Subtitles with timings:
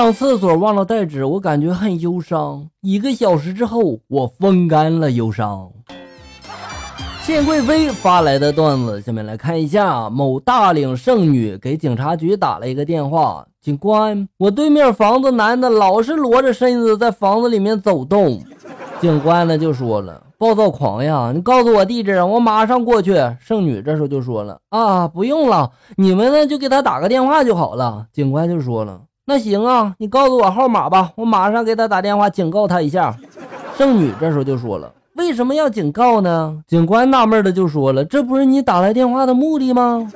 [0.00, 2.66] 上厕所忘了带纸，我感觉很忧伤。
[2.80, 5.70] 一个小时之后，我风干了忧伤。
[7.20, 10.08] 谢贵妃发来的段子，下面来看一下。
[10.08, 18.42] 某大龄剩女给警察局打了一个电话：“警官，我对面房子男的老是裸着身子在房子里面走动。”
[19.02, 20.22] 警官呢就说了。
[20.38, 21.30] 暴躁狂呀！
[21.34, 23.14] 你告诉我地址，我马上过去。
[23.38, 33.16] 剩女这时候就说了：“啊，不用了，你们呢就给他打个电话就好了。”警官就说了：“那行啊，你告诉我号码吧，我马上给他打电话警告他一下。”
[33.78, 40.10] 剩女这时候就说了：“为什么要警告呢？”警官纳闷的就说了：“这不是你打来电话的目的吗？”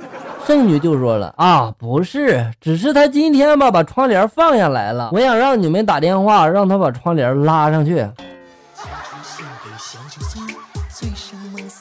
[0.47, 8.07] 剩女就说了：“啊，不是，只是他今天吧把窗帘放下来了，我想让你们打电话让他把窗帘拉上去。”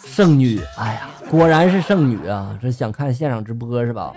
[0.05, 2.55] 剩女，哎呀，果然是剩女啊！
[2.61, 4.13] 这想看现场直播是吧？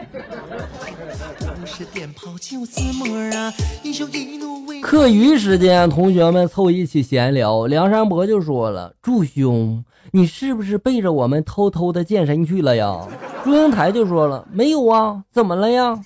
[4.83, 12.97] 课余时间，同学们凑一起闲聊，梁山伯就说了：“祝兄，你是不是背着我们偷偷的健身去了呀？”
[13.43, 15.99] 祝英台就说了：“没有啊，怎么了呀？”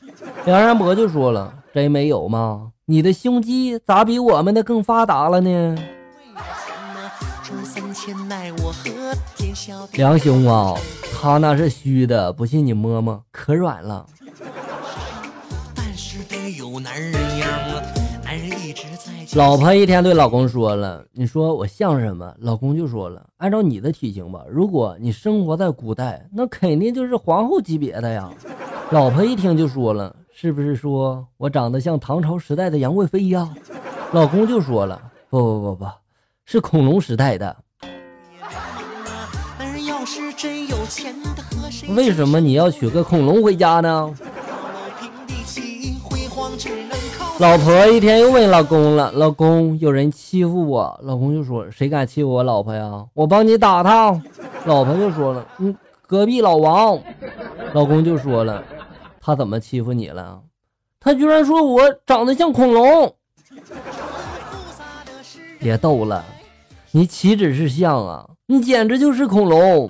[0.46, 2.70] 梁山伯就说了：“真没有吗？
[2.86, 5.76] 你的胸肌咋比我们的更发达了呢？”
[9.92, 10.74] 梁兄啊，
[11.12, 14.06] 他那是虚的，不信你摸摸，可软了。
[19.34, 28.30] 老婆一天对老公说了：“你说我像什么？”老公就说了：“按照你的体型吧，如果你生活在古代，那肯定就是皇后级别的呀。”
[28.90, 33.48] 老婆一听就说了：“是不是说我长得像唐朝时代的杨贵妃呀？”
[34.12, 35.86] 老公就说了：“不不不不，
[36.44, 37.56] 是恐龙时代的。”
[41.94, 44.12] 为什么你要娶个恐龙回家呢？
[47.40, 53.06] 老婆一天又问老公了：“老公，有人欺负我。”老公就说：“谁敢欺负我老婆呀？
[53.14, 54.12] 我帮你打他。”
[54.66, 55.74] 老婆就说了：“嗯，
[56.06, 56.98] 隔壁老王。”
[57.72, 58.62] 老公就说了
[59.22, 60.38] ：“他怎么欺负你了？
[61.00, 63.14] 他居然说我长得像恐龙。”
[65.58, 66.22] 别逗了，
[66.90, 68.28] 你岂止是像啊！
[68.48, 69.88] 你简直就是恐龙！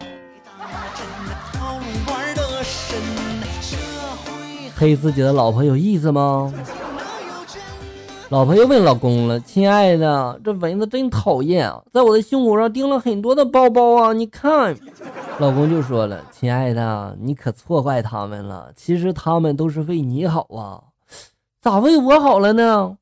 [4.76, 6.54] 黑自己的老婆有意思吗？
[8.30, 14.12] 老婆又问老公了：“亲爱的，这蚊子真讨厌啊，在我的胸口上叮了很多的包包啊！
[14.12, 14.76] 你看。”
[15.40, 20.78] 老公就说了：“亲爱的，你可错怪他们了，其实他们都是为你好啊。
[21.60, 22.96] 咋为我好了呢？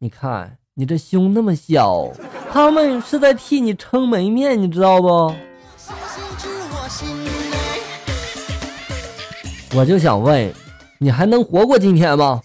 [0.00, 2.08] 你看你这胸那么小。”
[2.50, 5.32] 他们是在替你撑门面，你知道不？
[9.76, 10.52] 我就想问，
[10.98, 12.42] 你还能活过今天吗？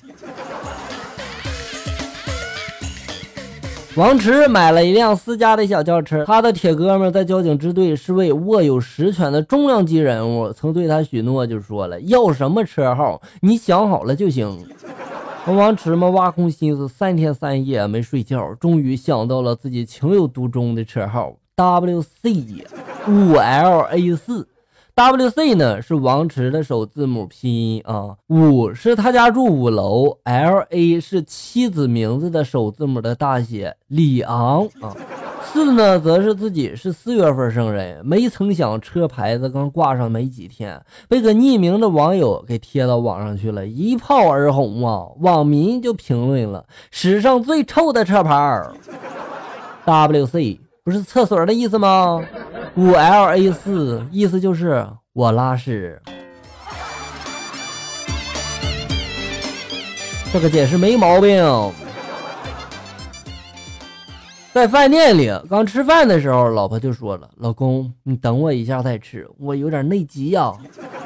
[3.97, 14.63] 王池买了一辆私家的小轿车，他的铁哥们在交警支队是位握有实权的重量级人物，曾对他许诺，就说了要什么车号，你想好了就行。
[15.47, 22.45] 王池嘛，挖空心思三天三夜没睡觉，终于想到了自己情有独钟的车号 W C
[23.07, 24.47] 五 L A 四。
[24.97, 34.97] W C 呢是王池的首字母拼音啊，五是他家住五楼，L A 是妻子名字的首字母的大写，李昂啊。
[35.43, 45.05] 四呢，则是自己是四月份生人，没曾想车牌子刚挂上没几天，被个匿名的网友给贴到网上去了，一炮而红啊！
[45.19, 48.63] 网民就评论了：“史上最臭的车牌
[49.85, 52.19] w C 不是厕所的意思吗？
[52.77, 55.99] 五 L A 四意思就是我拉屎。”
[60.31, 61.43] 这个解释没毛病。
[64.53, 70.53] 在饭店里，刚吃饭的时候，老婆就说了：“老公，你等我一下再吃，我有点内急呀，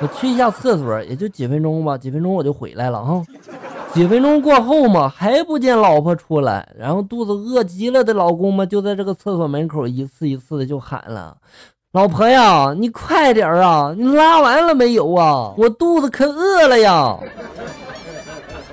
[0.01, 3.23] 我去一下厕所，也就几分钟吧，几分钟我就回来了哈。”
[3.93, 11.35] 几分钟过后嘛，还不见老婆出来，然后肚子饿极了的老公嘛，就在这个厕所门口一次一次的就喊了
[11.91, 15.53] ：“老婆呀，你快点啊，你拉完了没有啊？
[15.57, 17.17] 我肚子可饿了呀！”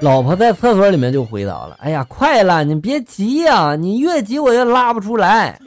[0.00, 5.58] 老婆在厕所里面就回答了：“哎呀，快了，你别急呀，你越急我越拉不出来。”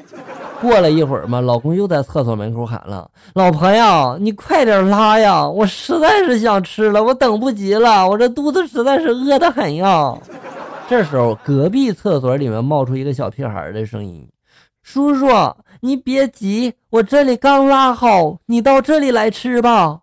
[0.61, 10.15] 过了一会儿嘛，老公又在厕所门口喊了：“老婆呀，你快点拉呀，我实在是想吃了，我等不及了，我这肚子实在是饿得很呀。”
[10.87, 14.25] 这时候，隔壁厕所里面冒出一个小屁孩的声音
[14.81, 15.27] ：“叔叔，
[15.81, 19.99] 你别急，我这里刚拉好，你到这里来吃吧。”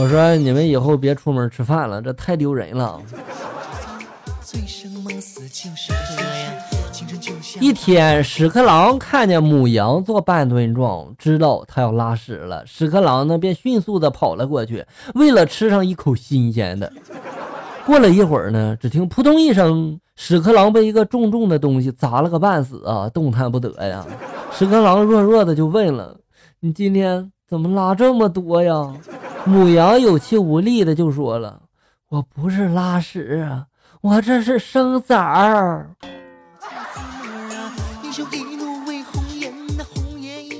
[0.00, 2.98] 我说你们以后别出门吃饭了，这太丢人了。
[7.60, 12.64] 一天，屎壳郎看见母羊做半蹲状，知道它要拉屎了。
[12.66, 14.82] 屎壳郎呢，便迅速的跑了过去，
[15.14, 16.90] 为了吃上一口新鲜的。
[17.84, 24.06] 过了一会儿呢，只听扑通一声，屎壳郎被一个重重的东西砸了个半死啊，动弹不得呀。
[24.50, 26.16] 屎壳郎弱弱的就问了
[26.60, 28.94] ：“你今天怎么拉这么多呀？”
[29.46, 31.62] 母羊有气无力的就说了
[32.08, 33.66] ：“我不是拉屎啊，
[34.00, 35.90] 我这是生崽儿。”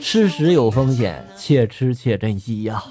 [0.01, 2.83] 吃屎有风险，且吃且珍惜呀。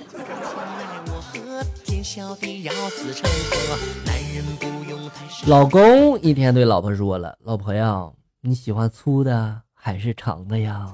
[5.48, 8.10] 老公一天对老婆说了：“老婆呀，
[8.42, 10.88] 你喜欢粗的还是长的呀？”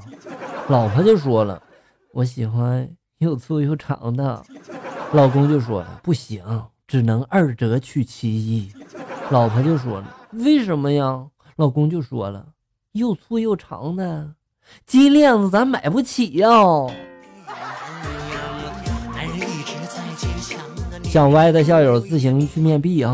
[0.67, 1.61] 老婆就说了
[2.13, 2.89] ：“我喜欢
[3.19, 4.43] 又粗又长的。”
[5.11, 6.43] 老公就说了：“不行，
[6.87, 8.69] 只能二折取其一。”
[9.31, 11.25] 老婆就说了：“为什么呀？”
[11.55, 12.45] 老公就说了
[12.93, 14.31] ：“又粗又长的
[14.85, 16.49] 金链子咱买不起呀。”
[21.03, 23.13] 想歪的校友自行去面壁啊！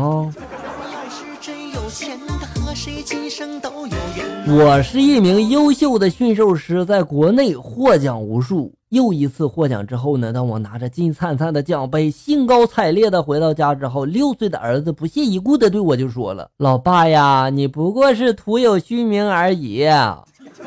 [4.48, 8.74] 我是一名优秀的驯兽师，在国内获奖无数。
[8.92, 19.86] 又一次获奖之后呢，当我拿着金灿灿的奖杯，兴高采烈的回到家之后，六岁的儿子不屑一顾的对我就说了：“老爸呀，你不过是徒有虚名而已。”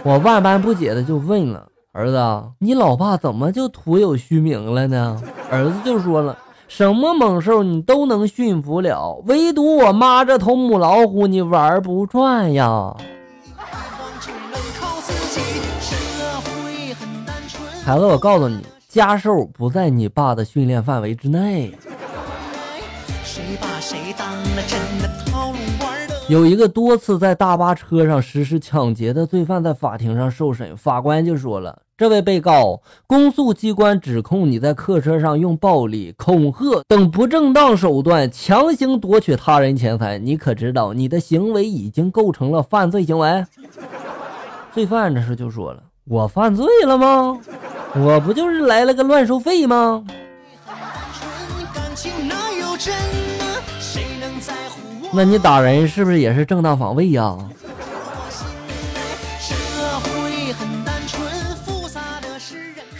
[0.01, 2.17] 我万般不解的就问了：“儿子，
[2.57, 6.35] 你老爸怎么就徒有虚名了呢？”儿子就说了。
[6.67, 12.91] 什么猛兽你都能驯服了，唯独我妈这头母老虎你玩不转呀！
[17.85, 21.71] 孩子，我告诉你，家兽不在你爸的训练范围之内。
[26.27, 31.83] 有一个多次在大巴车上实施抢劫的罪犯在法庭上受审，法官就说了。
[31.95, 43.45] 这位被告，公诉机关指控你在客车上用暴力、恐吓等不正当手段强行夺取他人钱财，你可知道你的行为已经构成了犯罪行为？
[44.73, 47.39] 罪犯这时就说了：“我犯罪了吗？
[47.99, 50.03] 我不就是来了个乱收费吗？”
[55.13, 57.37] 那你打人是不是也是正当防卫呀？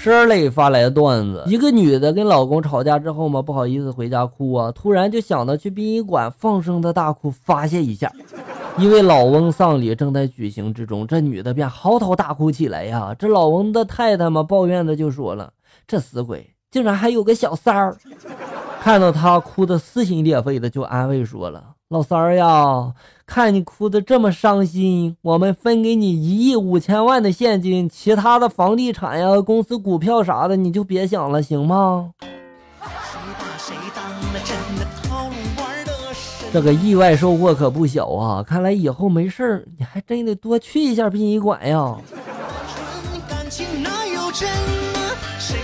[0.06, 8.14] 这里发来的段子：一个女的跟老公吵架之后嘛，不好意思回家哭啊，突然就想到去殡仪馆放声的大哭发泄一下。
[8.78, 13.16] 因为老翁丧礼正在举行之中，这女的便嚎啕大哭起来呀。
[13.18, 15.52] 这老翁的太太嘛，抱怨的就说了
[15.88, 17.98] ：“这死鬼竟然还有个小三儿。”
[18.82, 21.64] 看到她哭的撕心裂肺的，就安慰说了。
[21.96, 22.92] 老三儿呀，
[23.26, 32.12] 看你哭得这么伤心，我们分给你一亿五千万的现金，其他的房地产呀、公司股票啥的你就别想了，行吗？
[36.52, 38.44] 这个意外收获可不小啊！
[38.44, 41.96] 看来以后没事儿，你还真得多去一下殡仪馆呀。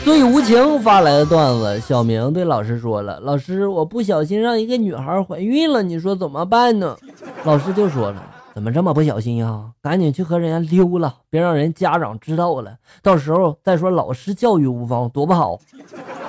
[0.03, 6.98] 最无情发来的段子，小明对老师说了：“老师，我不小心让一个女孩怀孕了，你说怎么办呢？”
[7.45, 8.23] 老师就说了
[8.56, 9.71] ：“怎么这么不小心呀？
[9.80, 15.59] 赶紧去和人家溜了，别让人家长知道了，到时候再说老师教育无方，多不好。”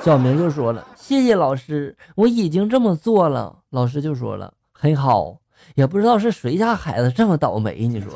[0.05, 5.35] 小明就说了：“谢谢老师，我已经这么做了。”老师就说了：“很好，
[5.75, 8.13] 也不知道是谁家孩子这么倒霉，你说。”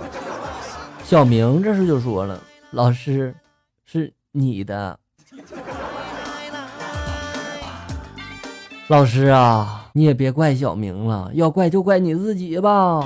[1.03, 2.41] 小明这时就说了
[2.71, 3.35] ：“老师，
[3.87, 4.99] 是你的。”
[8.89, 13.05] 老师啊，你也别怪小明了，要怪就怪你自己吧。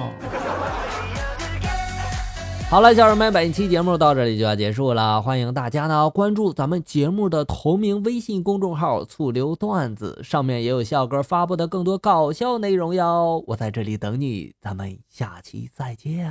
[2.69, 13.43] 好了，小人们，本期节目到这里就要结束了，欢迎大家呢关注咱们节目的同名微信公众号“醋溜段子”，上面也有笑哥发布的更多搞笑内容哟。
[13.47, 16.31] 我在这里等你，咱们下期再见。